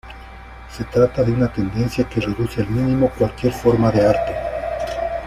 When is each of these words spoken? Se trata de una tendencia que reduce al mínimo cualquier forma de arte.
Se 0.71 0.83
trata 0.85 1.21
de 1.23 1.31
una 1.31 1.53
tendencia 1.53 2.09
que 2.09 2.21
reduce 2.21 2.59
al 2.63 2.69
mínimo 2.71 3.11
cualquier 3.11 3.53
forma 3.53 3.91
de 3.91 4.03
arte. 4.07 4.35